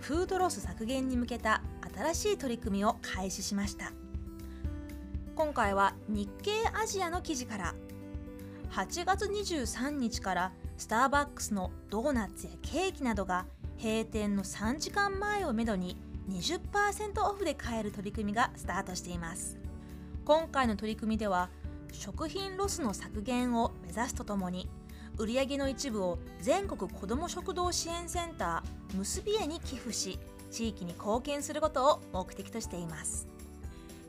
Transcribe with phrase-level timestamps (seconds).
[0.00, 1.62] フードロス削減に向けた
[1.94, 3.92] 新しい取り組みを開始しました。
[5.34, 7.74] 今回は日経アジアの記事から。
[8.70, 13.46] 8月23日からスターバックスのドーナツやケーキなどが
[13.82, 15.96] 閉店の3時間前をめどに
[16.28, 19.56] 20%オフで買える取り組みがスタートしています。
[20.24, 21.48] 今回の取り組みでは
[21.92, 24.68] 食品ロスの削減を目指すとともに
[25.18, 30.18] 売上の一部を全国子ども食堂支援センターむすびえに寄付し
[30.50, 33.26] 地域に貢献することを目的としています。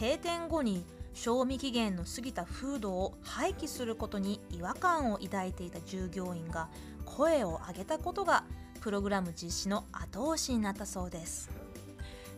[0.00, 6.68] 閉店後に賞味期限の過ぎたフードを廃棄することに違和感を抱いていた従業員が
[7.04, 8.44] 声を上げたことが
[8.80, 11.50] プログラム実施の後押しになったそうです。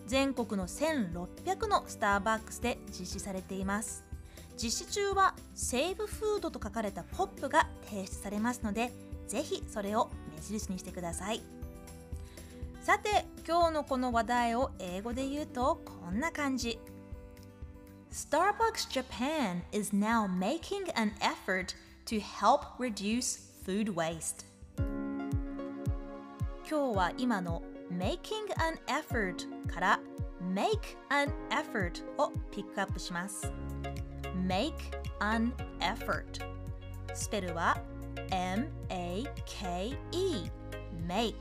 [0.06, 4.05] 全国の1600のスターバックスで実施されています。
[4.56, 8.90] 実施中はセーブフードと書かれたポップが提出されますので
[9.28, 11.42] ぜひそれを目印にしてください
[12.80, 16.78] さて今日のこの話題を英語で言うとこんな感じ
[18.12, 21.74] Starbucks Japan is now making an effort
[22.06, 24.46] to help reduce food waste
[26.68, 28.18] 今日は今の making
[28.58, 30.00] an effort から
[30.40, 33.52] make an effort をピックアップします
[34.46, 34.72] make
[35.20, 36.24] an effort
[37.14, 37.76] スペルは
[38.30, 39.96] M-A-K-E
[41.06, 41.34] make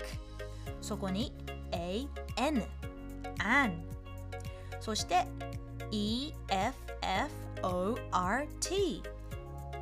[0.82, 1.32] そこに
[1.72, 2.64] A-N
[3.40, 3.74] an
[4.80, 5.26] そして
[5.92, 6.36] E-F-F-O-R-T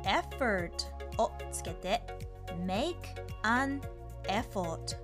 [0.04, 0.72] effort
[1.18, 2.02] をつけて
[2.66, 2.96] make
[3.42, 3.80] an
[4.24, 4.96] effort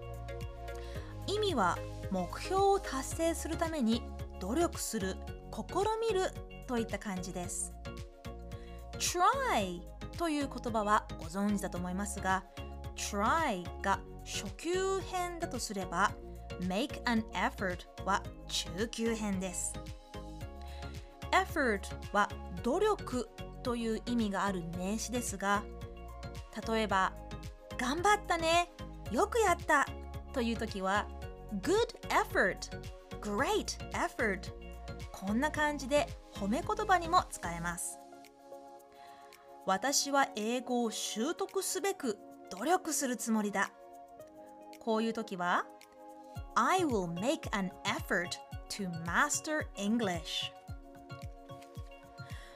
[1.26, 1.78] 意味は
[2.10, 4.02] 目標を達成するために
[4.40, 5.16] 努力する
[5.52, 5.62] 試
[6.08, 6.30] みる
[6.66, 7.72] といった感じです
[9.00, 9.80] try
[10.16, 12.44] という言葉はご存知だと思いますが
[12.96, 16.12] try が初級編だとすれば
[16.60, 19.72] make an effort は中級編です。
[21.32, 21.80] effort
[22.12, 22.28] は
[22.62, 23.28] 努力
[23.62, 25.62] という意味がある名詞ですが
[26.68, 27.12] 例えば
[27.78, 28.70] 頑張ったね
[29.10, 29.86] よくやった
[30.32, 31.06] という時は
[31.62, 31.74] good
[32.08, 32.58] effort
[33.20, 34.52] great effort
[35.12, 37.99] こんな感じで褒め言葉にも使えます。
[39.66, 42.18] 私は英語を習得すべく
[42.50, 43.70] 努力するつもりだ。
[44.80, 45.66] こういう時は
[46.54, 48.30] I will make an effort
[48.70, 50.50] to master English.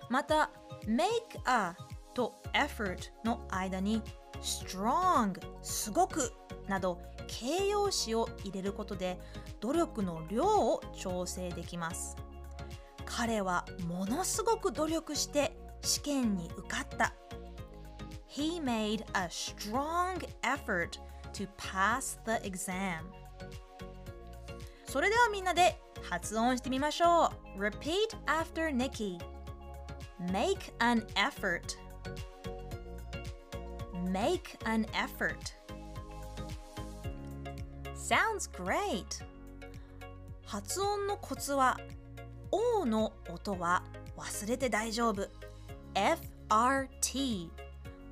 [0.08, 0.50] また
[0.86, 1.12] make
[1.46, 1.74] a
[2.14, 4.02] と effort の間に
[4.40, 6.32] strong すごく
[6.68, 9.18] など形容詞を入れることで
[9.60, 12.16] 努力の量を調整できます。
[13.04, 17.12] 彼はものすごく努力して試験に受かった
[18.26, 20.98] He made a strong effort
[21.32, 23.04] to pass the exam
[24.86, 29.18] それではみんなで発音してみましょう Repeat after Nikki
[30.32, 31.76] Make an effort
[34.10, 35.54] Make an effort
[37.94, 39.04] Sounds great
[40.46, 41.78] 発音のコツは
[42.50, 43.82] O の音は
[44.16, 45.28] 忘れて大丈夫
[45.94, 47.48] FRT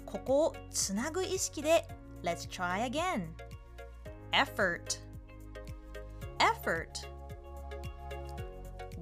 [0.06, 1.84] ここをつなぐ意識で
[2.22, 3.28] Let's try again
[4.32, 5.00] Effort
[6.38, 7.08] Effort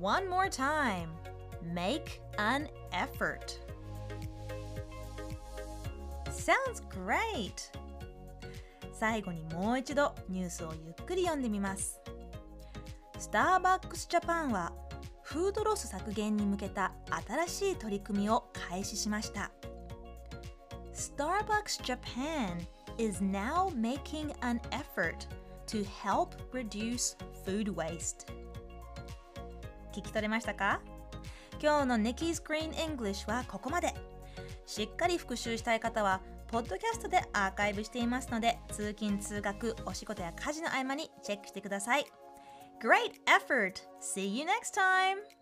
[0.01, 1.09] One more time
[1.63, 3.59] Make an effort
[6.31, 7.71] Sounds great!
[8.93, 12.01] 最後にもう一度ニュースをゆっくり読んでみます。
[13.19, 14.73] スターバックスジャパンは
[15.23, 16.90] フードロス削減に向けた
[17.47, 19.51] 新しい取り組みを開始しました。
[20.95, 22.67] Starbucks Japan
[22.99, 25.27] is now making an effort
[25.67, 27.17] to help reduce
[27.47, 28.27] food waste.
[29.93, 30.81] 聞き取れましたか
[31.63, 33.95] 今日の Nikki's Green English はここまで。
[34.67, 42.07] しっかり復習したい方は、ポッドキャストでアーカイブしていますので、通勤・通学、お仕事や家事の合間にチェックしてください。
[42.83, 43.75] Great effort!
[44.01, 45.40] See you next time!